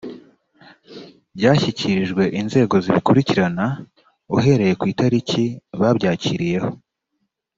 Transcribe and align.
byashyikirijwe 1.37 2.23
inzego 2.41 2.75
zibikurikirana 2.83 3.65
uhereye 4.37 4.73
ku 4.79 4.85
itariki 4.93 5.43
babyakiriyeho 5.79 6.69